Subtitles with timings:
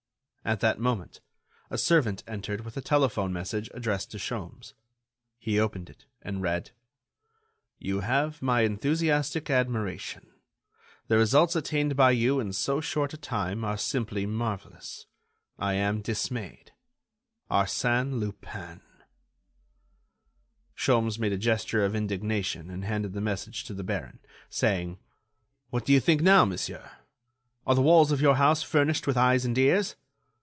[0.43, 1.21] At that moment,
[1.69, 4.73] a servant entered with a telephone message addressed to Sholmes.
[5.37, 6.71] He opened it, and read:
[7.77, 10.31] "You have my enthusiastic admiration.
[11.09, 15.05] The results attained by you in so short a time are simply marvellous.
[15.59, 16.71] I am dismayed.
[17.51, 18.81] "ARSÈNE LUPIN."
[20.75, 24.17] Sholmes made a gesture of indignation and handed the message to the baron,
[24.49, 24.97] saying:
[25.69, 26.89] "What do you think now, monsieur?
[27.67, 29.95] Are the walls of your house furnished with eyes and ears?"